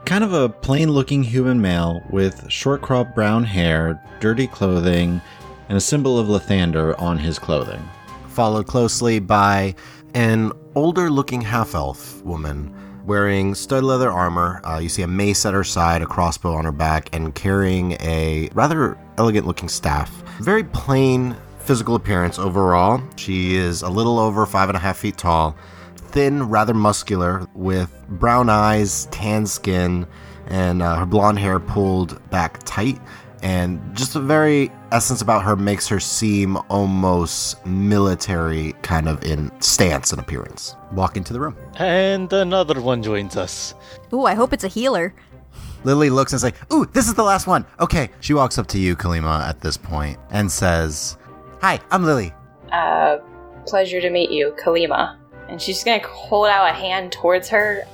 [0.05, 5.21] Kind of a plain looking human male with short cropped brown hair, dirty clothing,
[5.71, 7.83] and a symbol of Lathander on his clothing.
[8.29, 9.75] followed closely by
[10.13, 12.73] An older looking half elf woman
[13.05, 14.61] wearing stud leather armor.
[14.65, 17.93] Uh, you see a mace at her side, a crossbow on her back, and carrying
[18.01, 20.11] a rather elegant looking staff.
[20.41, 23.03] Very plain physical appearance overall.
[23.17, 25.57] She is a little over five and a half feet tall,
[25.97, 30.07] thin, rather muscular, with brown eyes, tan skin,
[30.47, 33.01] and uh, her blonde hair pulled back tight.
[33.45, 39.53] And just a very essence about her makes her seem almost military kind of in
[39.61, 40.75] stance and appearance.
[40.93, 41.57] walk into the room.
[41.77, 43.75] And another one joins us.
[44.13, 45.15] Ooh, I hope it's a healer.
[45.85, 48.67] Lily looks and is like, "Ooh, this is the last one." Okay, she walks up
[48.69, 51.19] to you, Kalima, at this point, and says,
[51.61, 52.33] "Hi, I'm Lily."
[52.73, 53.19] Uh,
[53.67, 55.17] pleasure to meet you, Kalima.
[55.49, 57.85] And she's gonna hold out a hand towards her.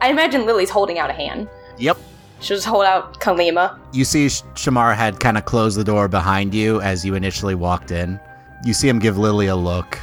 [0.00, 1.48] I imagine Lily's holding out a hand.
[1.76, 1.98] Yep.
[2.44, 3.78] She'll just hold out Kalima.
[3.92, 7.90] You see, Shamar had kind of closed the door behind you as you initially walked
[7.90, 8.20] in.
[8.64, 9.98] You see him give Lily a look,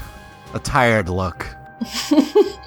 [0.54, 1.48] a tired look.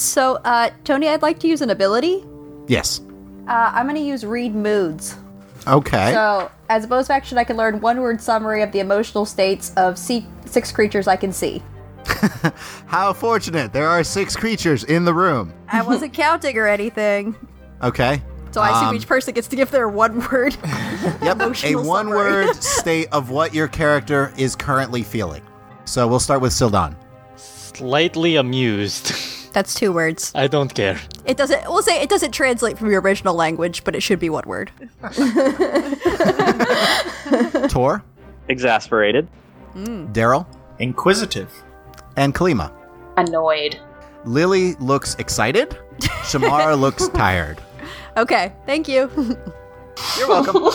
[0.00, 2.24] So, uh, Tony, I'd like to use an ability.
[2.66, 3.00] Yes.
[3.46, 5.14] Uh, I'm going to use read moods.
[5.66, 6.12] Okay.
[6.12, 9.74] So, as a bonus action, I can learn one word summary of the emotional states
[9.76, 11.62] of see- six creatures I can see.
[12.86, 13.74] How fortunate!
[13.74, 15.52] There are six creatures in the room.
[15.68, 17.36] I wasn't counting or anything.
[17.82, 18.22] Okay.
[18.52, 20.56] So I assume Um, each person gets to give their one word.
[21.22, 21.40] Yep.
[21.40, 25.42] A emotional one-word state of what your character is currently feeling.
[25.84, 26.94] So we'll start with Sildan.
[27.36, 29.12] Slightly amused.
[29.52, 30.30] That's two words.
[30.34, 30.98] I don't care.
[31.24, 31.62] It doesn't.
[31.64, 34.70] We'll say it doesn't translate from your original language, but it should be one word.
[37.68, 38.02] Tor,
[38.48, 39.28] Exasperated.
[39.74, 40.46] Daryl,
[40.78, 41.50] Inquisitive.
[42.16, 42.72] and Kalima.
[43.16, 43.78] Annoyed.
[44.24, 45.76] Lily looks excited.
[46.00, 47.58] Shamar looks tired.
[48.16, 49.10] Okay, thank you.
[50.18, 50.56] You're welcome.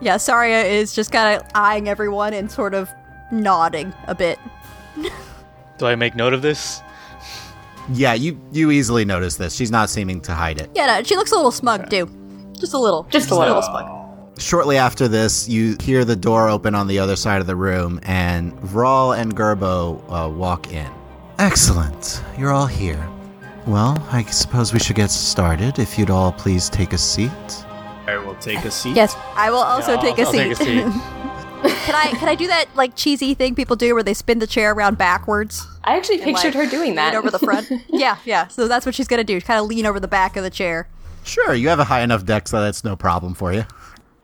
[0.00, 2.88] yeah, Saria is just kind of eyeing everyone and sort of
[3.30, 4.38] nodding a bit.
[5.78, 6.80] Do I make note of this?
[7.92, 9.54] yeah, you you easily notice this.
[9.54, 10.70] She's not seeming to hide it.
[10.74, 12.08] Yeah, no, she looks a little smug too.
[12.58, 13.04] Just a little.
[13.10, 13.60] Just a little.
[13.62, 13.98] smug.
[14.38, 18.00] Shortly after this, you hear the door open on the other side of the room,
[18.04, 20.90] and Vral and Gerbo uh, walk in.
[21.38, 22.22] Excellent.
[22.38, 23.08] You're all here.
[23.66, 25.78] Well, I suppose we should get started.
[25.78, 27.30] If you'd all please take a seat.
[28.06, 28.96] I will take a seat.
[28.96, 30.84] Yes, I will also Yeah, take, a I'll- I'll take a seat.
[31.62, 34.48] can I can I do that like cheesy thing people do where they spin the
[34.48, 35.64] chair around backwards?
[35.84, 37.10] I actually and, pictured like, her doing that.
[37.10, 37.70] Lean over the front.
[37.88, 38.48] yeah, yeah.
[38.48, 39.40] So that's what she's gonna do.
[39.40, 40.88] Kind of lean over the back of the chair.
[41.22, 43.64] Sure, you have a high enough dex, so that's no problem for you.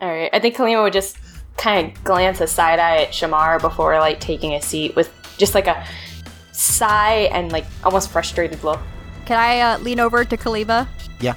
[0.00, 0.30] All right.
[0.32, 1.16] I think Kalima would just
[1.56, 5.54] kind of glance a side eye at Shamar before like taking a seat with just
[5.54, 5.86] like a
[6.50, 8.80] sigh and like almost frustrated look.
[9.28, 10.88] Can I uh, lean over to Kalima?
[11.20, 11.34] Yeah.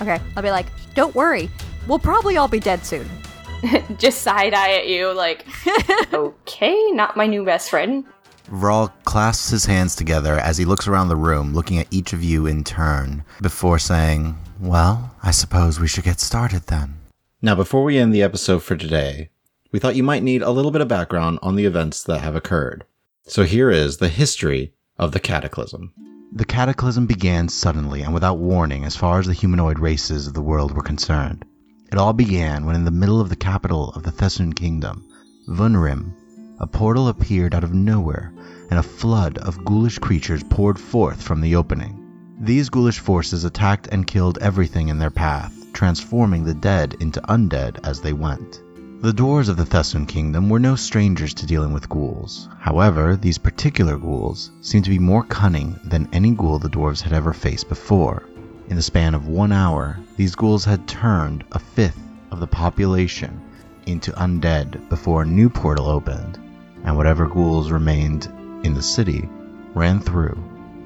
[0.00, 1.50] Okay, I'll be like, "Don't worry,
[1.88, 3.04] we'll probably all be dead soon."
[3.98, 5.44] just side eye at you like,
[6.12, 8.04] okay, not my new best friend.
[8.48, 12.22] Vral clasps his hands together as he looks around the room, looking at each of
[12.22, 16.94] you in turn, before saying, Well, I suppose we should get started then.
[17.40, 19.30] Now, before we end the episode for today,
[19.72, 22.36] we thought you might need a little bit of background on the events that have
[22.36, 22.84] occurred.
[23.26, 25.92] So here is the history of the Cataclysm.
[26.34, 30.40] The cataclysm began suddenly and without warning as far as the humanoid races of the
[30.40, 31.44] world were concerned.
[31.90, 35.04] It all began when in the middle of the capital of the Thessan kingdom,
[35.46, 36.14] Vunrim,
[36.58, 38.32] a portal appeared out of nowhere
[38.70, 41.98] and a flood of ghoulish creatures poured forth from the opening.
[42.40, 47.78] These ghoulish forces attacked and killed everything in their path, transforming the dead into undead
[47.84, 48.62] as they went.
[49.02, 52.48] The dwarves of the Thessun kingdom were no strangers to dealing with ghouls.
[52.60, 57.12] However, these particular ghouls seemed to be more cunning than any ghoul the dwarves had
[57.12, 58.22] ever faced before.
[58.68, 61.98] In the span of one hour, these ghouls had turned a fifth
[62.30, 63.40] of the population
[63.86, 66.38] into undead before a new portal opened,
[66.84, 69.28] and whatever ghouls remained in the city
[69.74, 70.38] ran through,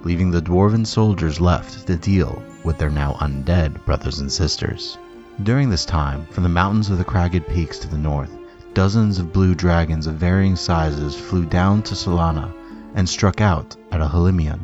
[0.05, 4.97] leaving the dwarven soldiers left to deal with their now undead brothers and sisters.
[5.43, 8.31] During this time, from the mountains of the cragged peaks to the north,
[8.73, 12.51] dozens of blue dragons of varying sizes flew down to Solana
[12.95, 14.61] and struck out at Oholimion,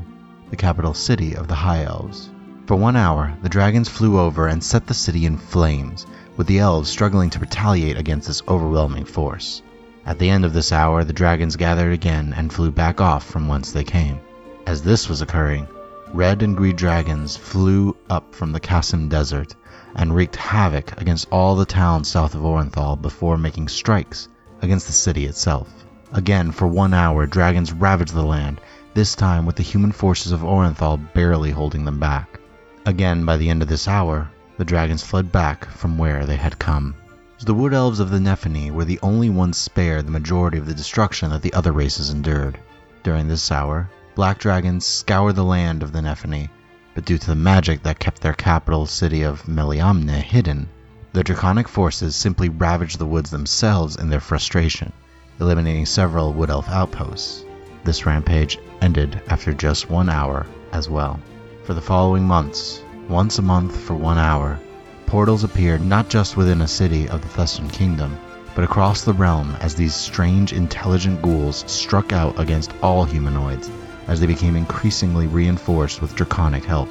[0.48, 2.30] the capital city of the High Elves.
[2.64, 6.06] For one hour, the dragons flew over and set the city in flames,
[6.38, 9.60] with the elves struggling to retaliate against this overwhelming force.
[10.06, 13.46] At the end of this hour, the dragons gathered again and flew back off from
[13.46, 14.20] whence they came.
[14.66, 15.68] As this was occurring,
[16.14, 19.54] red and green dragons flew up from the Kasim Desert
[19.94, 24.28] and wreaked havoc against all the towns south of Orenthal before making strikes
[24.62, 25.68] against the city itself.
[26.12, 28.60] Again, for one hour, dragons ravaged the land,
[28.94, 32.38] this time with the human forces of Orenthal barely holding them back.
[32.84, 36.58] Again, by the end of this hour, the dragons fled back from where they had
[36.58, 36.94] come.
[37.44, 40.74] The wood elves of the Nephany were the only ones spared the majority of the
[40.74, 42.58] destruction that the other races endured.
[43.02, 46.50] During this hour, black dragons scoured the land of the Nephany,
[46.94, 50.68] but due to the magic that kept their capital city of Meliamne hidden,
[51.14, 54.92] the draconic forces simply ravaged the woods themselves in their frustration,
[55.40, 57.44] eliminating several wood elf outposts.
[57.84, 61.18] This rampage ended after just one hour as well.
[61.64, 64.58] For the following months, once a month for one hour,
[65.06, 68.18] portals appeared not just within a city of the Thessan kingdom,
[68.54, 73.70] but across the realm as these strange, intelligent ghouls struck out against all humanoids
[74.08, 76.88] as they became increasingly reinforced with draconic help.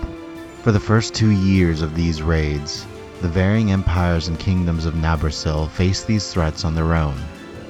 [0.62, 2.86] For the first two years of these raids,
[3.22, 7.16] the varying empires and kingdoms of Nabrasil faced these threats on their own,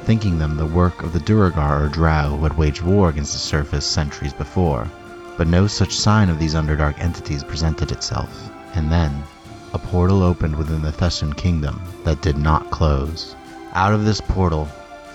[0.04, 3.40] thinking them the work of the Duergar or Drow who had waged war against the
[3.40, 4.90] surface centuries before.
[5.38, 8.50] But no such sign of these Underdark entities presented itself.
[8.76, 9.24] And then,
[9.74, 13.36] a portal opened within the Thessan kingdom that did not close.
[13.74, 14.68] Out of this portal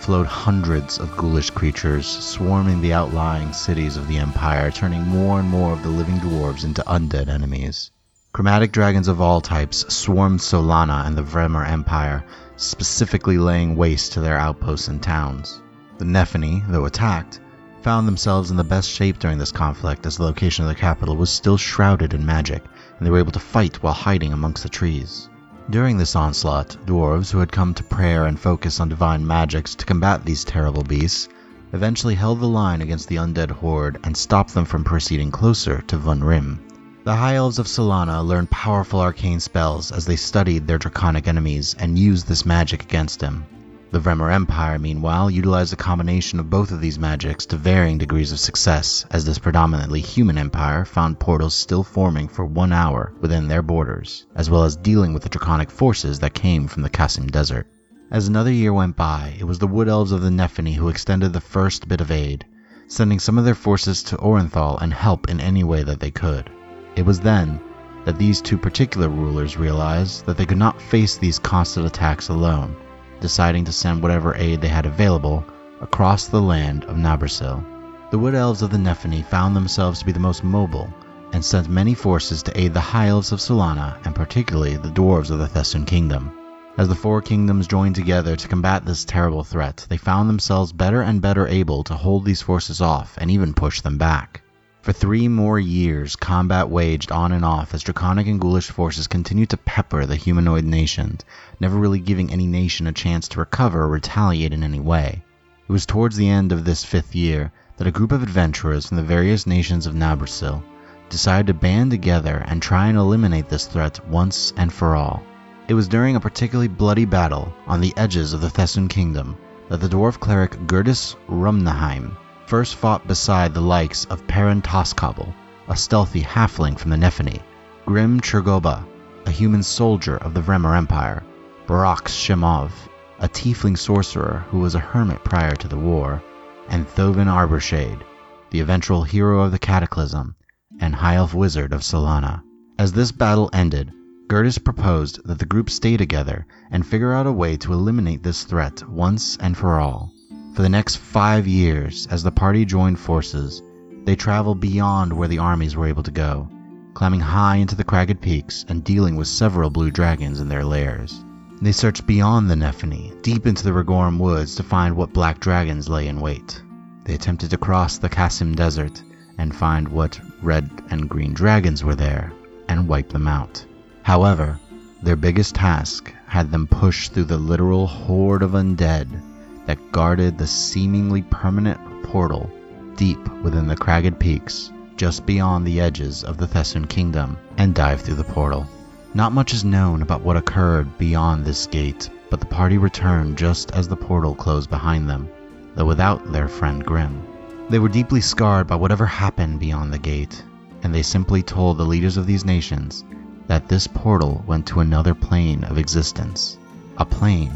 [0.06, 5.48] flowed hundreds of ghoulish creatures, swarming the outlying cities of the Empire, turning more and
[5.48, 7.90] more of the living dwarves into undead enemies.
[8.32, 14.20] Chromatic dragons of all types swarmed Solana and the Vremer Empire, specifically laying waste to
[14.20, 15.60] their outposts and towns.
[15.98, 17.40] The Nephany, though attacked,
[17.82, 21.16] found themselves in the best shape during this conflict as the location of the capital
[21.16, 22.62] was still shrouded in magic,
[22.96, 25.28] and they were able to fight while hiding amongst the trees.
[25.68, 29.84] During this onslaught, dwarves who had come to prayer and focus on divine magics to
[29.84, 31.28] combat these terrible beasts
[31.72, 35.96] eventually held the line against the undead horde and stopped them from proceeding closer to
[35.96, 36.60] Von Rim.
[37.02, 41.74] The High Elves of Solana learned powerful arcane spells as they studied their draconic enemies
[41.76, 43.44] and used this magic against them.
[43.92, 48.32] The Vremer Empire, meanwhile, utilized a combination of both of these magics to varying degrees
[48.32, 53.46] of success, as this predominantly human empire found portals still forming for one hour within
[53.46, 57.28] their borders, as well as dealing with the draconic forces that came from the Kasim
[57.28, 57.68] Desert.
[58.10, 61.32] As another year went by, it was the Wood Elves of the Nephany who extended
[61.32, 62.44] the first bit of aid,
[62.88, 66.50] sending some of their forces to Orenthal and help in any way that they could.
[66.96, 67.60] It was then
[68.04, 72.74] that these two particular rulers realized that they could not face these constant attacks alone,
[73.20, 75.44] deciding to send whatever aid they had available
[75.80, 77.64] across the land of Nabrasil.
[78.10, 80.92] The Wood Elves of the Nephany found themselves to be the most mobile
[81.32, 85.30] and sent many forces to aid the High Elves of Solana and particularly the Dwarves
[85.30, 86.30] of the Thessun Kingdom.
[86.78, 91.02] As the four kingdoms joined together to combat this terrible threat, they found themselves better
[91.02, 94.42] and better able to hold these forces off and even push them back.
[94.86, 99.50] For three more years, combat waged on and off as draconic and ghoulish forces continued
[99.50, 101.24] to pepper the humanoid nations,
[101.58, 105.24] never really giving any nation a chance to recover or retaliate in any way.
[105.68, 108.96] It was towards the end of this fifth year that a group of adventurers from
[108.96, 110.62] the various nations of Nabrasil
[111.08, 115.20] decided to band together and try and eliminate this threat once and for all.
[115.66, 119.36] It was during a particularly bloody battle on the edges of the Thessun kingdom
[119.68, 125.34] that the dwarf cleric Gertis Rumnaheim first fought beside the likes of Perrin Toskobel,
[125.68, 127.40] a stealthy halfling from the Nephany,
[127.84, 128.86] Grim Churgoba,
[129.26, 131.24] a human soldier of the Vremer Empire,
[131.66, 132.70] Barax Shemov,
[133.18, 136.22] a tiefling sorcerer who was a hermit prior to the war,
[136.68, 138.02] and Thovin Arborshade,
[138.50, 140.36] the eventual hero of the Cataclysm
[140.78, 142.42] and High Elf Wizard of Solana.
[142.78, 143.92] As this battle ended,
[144.28, 148.44] Gertis proposed that the group stay together and figure out a way to eliminate this
[148.44, 150.12] threat once and for all.
[150.56, 153.62] For the next five years, as the party joined forces,
[154.06, 156.48] they traveled beyond where the armies were able to go,
[156.94, 161.22] climbing high into the cragged peaks and dealing with several blue dragons in their lairs.
[161.60, 165.90] They searched beyond the Nephany, deep into the Regorum woods to find what black dragons
[165.90, 166.62] lay in wait.
[167.04, 169.02] They attempted to cross the Kasim Desert
[169.36, 172.32] and find what red and green dragons were there
[172.66, 173.62] and wipe them out.
[174.04, 174.58] However,
[175.02, 179.20] their biggest task had them push through the literal horde of undead
[179.66, 182.50] that guarded the seemingly permanent portal
[182.96, 188.00] deep within the cragged peaks just beyond the edges of the Thessun kingdom and dive
[188.00, 188.66] through the portal.
[189.12, 193.70] Not much is known about what occurred beyond this gate, but the party returned just
[193.72, 195.28] as the portal closed behind them,
[195.74, 197.22] though without their friend Grim.
[197.68, 200.42] They were deeply scarred by whatever happened beyond the gate,
[200.82, 203.04] and they simply told the leaders of these nations
[203.48, 206.58] that this portal went to another plane of existence,
[206.96, 207.52] a plane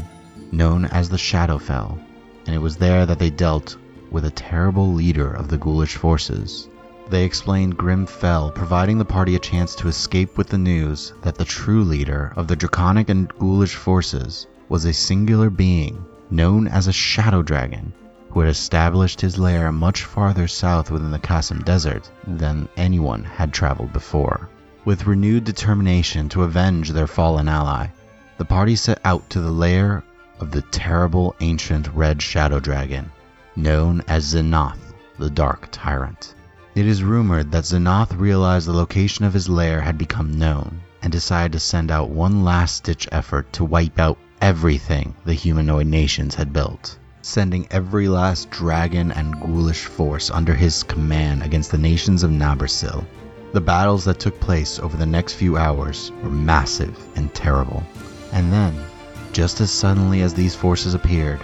[0.51, 1.97] known as the Shadowfell,
[2.45, 3.77] and it was there that they dealt
[4.11, 6.67] with a terrible leader of the ghoulish forces.
[7.09, 11.35] They explained Grim fell, providing the party a chance to escape with the news that
[11.35, 16.87] the true leader of the draconic and ghoulish forces was a singular being known as
[16.87, 17.93] a Shadow Dragon
[18.29, 23.53] who had established his lair much farther south within the Kasim Desert than anyone had
[23.53, 24.49] traveled before.
[24.85, 27.87] With renewed determination to avenge their fallen ally,
[28.37, 30.03] the party set out to the lair
[30.41, 33.11] of the terrible ancient red shadow dragon,
[33.55, 36.35] known as Zenoth, the Dark Tyrant.
[36.73, 41.11] It is rumored that Zenoth realized the location of his lair had become known and
[41.11, 46.35] decided to send out one last ditch effort to wipe out everything the humanoid nations
[46.35, 52.23] had built, sending every last dragon and ghoulish force under his command against the nations
[52.23, 53.05] of Nabersil.
[53.53, 57.83] The battles that took place over the next few hours were massive and terrible.
[58.31, 58.73] And then,
[59.33, 61.39] just as suddenly as these forces appeared,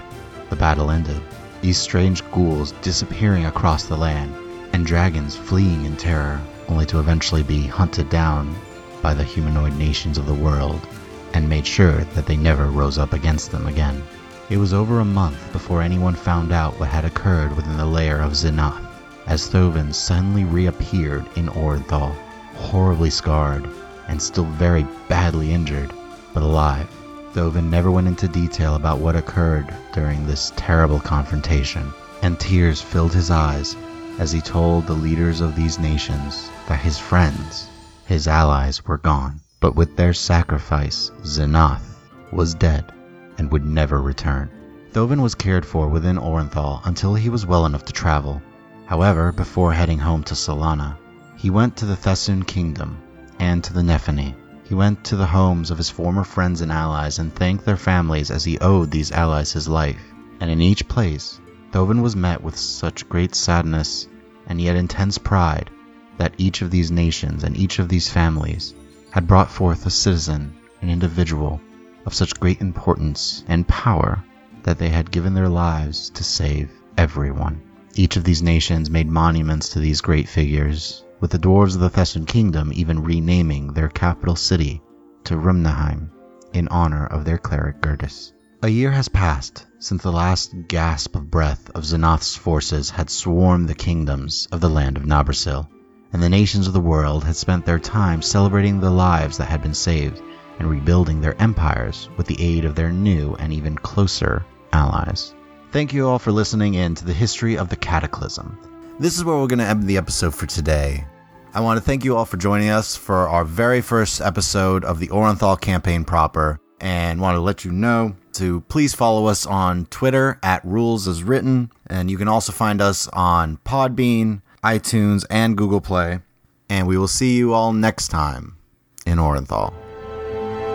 [0.49, 1.21] the battle ended.
[1.61, 4.35] These strange ghouls disappearing across the land,
[4.73, 8.55] and dragons fleeing in terror, only to eventually be hunted down
[9.01, 10.85] by the humanoid nations of the world
[11.33, 14.03] and made sure that they never rose up against them again.
[14.49, 18.21] It was over a month before anyone found out what had occurred within the lair
[18.21, 18.85] of Zenoth,
[19.27, 22.15] as Thovin suddenly reappeared in Orenthal,
[22.55, 23.67] horribly scarred
[24.07, 25.93] and still very badly injured,
[26.33, 26.87] but alive.
[27.33, 33.13] Thovin never went into detail about what occurred during this terrible confrontation, and tears filled
[33.13, 33.75] his eyes
[34.17, 37.67] as he told the leaders of these nations that his friends,
[38.05, 39.41] his allies, were gone.
[39.59, 41.95] But with their sacrifice, Zenoth
[42.31, 42.91] was dead
[43.37, 44.49] and would never return.
[44.93, 48.41] Thovin was cared for within Orenthal until he was well enough to travel.
[48.85, 50.95] However, before heading home to Solana,
[51.35, 52.97] he went to the Thessun kingdom
[53.37, 54.33] and to the Nephany.
[54.67, 58.29] He went to the homes of his former friends and allies and thanked their families
[58.29, 60.01] as he owed these allies his life.
[60.41, 61.39] And in each place,
[61.71, 64.09] Thovin was met with such great sadness
[64.45, 65.69] and yet intense pride
[66.17, 68.73] that each of these nations and each of these families
[69.11, 71.61] had brought forth a citizen, an individual,
[72.05, 74.21] of such great importance and power
[74.63, 77.61] that they had given their lives to save everyone.
[77.95, 81.89] Each of these nations made monuments to these great figures, with the dwarves of the
[81.89, 84.81] Thessan kingdom even renaming their capital city
[85.23, 86.09] to Rumnaheim
[86.53, 88.33] in honor of their cleric Gertis.
[88.63, 93.69] A year has passed since the last gasp of breath of Zenoth's forces had swarmed
[93.69, 95.67] the kingdoms of the land of Nabersil,
[96.11, 99.61] and the nations of the world had spent their time celebrating the lives that had
[99.61, 100.21] been saved
[100.59, 105.35] and rebuilding their empires with the aid of their new and even closer allies.
[105.71, 108.57] Thank you all for listening in to the history of the Cataclysm.
[108.99, 111.05] This is where we're going to end the episode for today.
[111.53, 114.99] I want to thank you all for joining us for our very first episode of
[114.99, 119.85] the Orenthal campaign proper, and want to let you know to please follow us on
[119.87, 125.55] Twitter at Rules as Written, and you can also find us on Podbean, iTunes, and
[125.55, 126.19] Google Play.
[126.67, 128.57] And we will see you all next time
[129.05, 129.73] in Orenthal.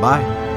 [0.00, 0.51] Bye.